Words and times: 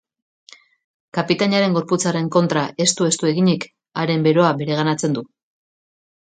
Kapitainaren 1.17 1.75
gorputzaren 1.77 2.31
kontra 2.37 2.65
estu-estu 2.87 3.31
eginik, 3.35 3.69
haren 4.03 4.27
beroa 4.31 4.51
bereganatzen 4.65 5.19
du. 5.21 5.29